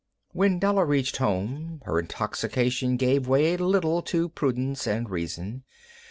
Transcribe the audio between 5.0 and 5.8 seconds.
reason.